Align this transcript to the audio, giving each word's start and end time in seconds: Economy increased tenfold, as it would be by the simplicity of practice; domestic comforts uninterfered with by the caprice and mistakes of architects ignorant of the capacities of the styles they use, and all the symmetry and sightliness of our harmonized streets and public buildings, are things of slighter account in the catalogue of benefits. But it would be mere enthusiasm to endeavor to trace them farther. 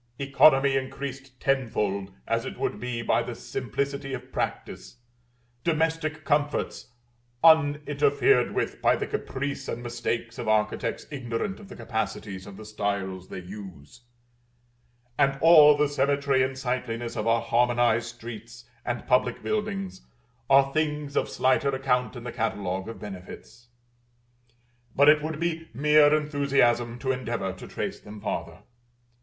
Economy 0.17 0.75
increased 0.75 1.39
tenfold, 1.39 2.11
as 2.27 2.43
it 2.43 2.57
would 2.57 2.79
be 2.79 3.03
by 3.03 3.21
the 3.21 3.35
simplicity 3.35 4.15
of 4.15 4.31
practice; 4.31 4.97
domestic 5.63 6.25
comforts 6.25 6.89
uninterfered 7.43 8.51
with 8.51 8.81
by 8.81 8.95
the 8.95 9.05
caprice 9.05 9.67
and 9.67 9.83
mistakes 9.83 10.39
of 10.39 10.47
architects 10.47 11.05
ignorant 11.11 11.59
of 11.59 11.69
the 11.69 11.75
capacities 11.75 12.47
of 12.47 12.57
the 12.57 12.65
styles 12.65 13.27
they 13.29 13.41
use, 13.41 14.01
and 15.19 15.37
all 15.39 15.77
the 15.77 15.87
symmetry 15.87 16.41
and 16.41 16.57
sightliness 16.57 17.15
of 17.15 17.27
our 17.27 17.43
harmonized 17.43 18.07
streets 18.07 18.65
and 18.83 19.05
public 19.05 19.43
buildings, 19.43 20.01
are 20.49 20.73
things 20.73 21.15
of 21.15 21.29
slighter 21.29 21.69
account 21.69 22.15
in 22.15 22.23
the 22.23 22.31
catalogue 22.31 22.89
of 22.89 22.97
benefits. 22.97 23.67
But 24.95 25.09
it 25.09 25.21
would 25.21 25.39
be 25.39 25.69
mere 25.75 26.11
enthusiasm 26.11 26.97
to 26.97 27.11
endeavor 27.11 27.53
to 27.53 27.67
trace 27.67 27.99
them 27.99 28.19
farther. 28.19 28.63